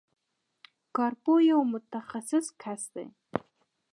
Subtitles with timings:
[0.95, 3.05] کارپوه یو متخصص کس دی.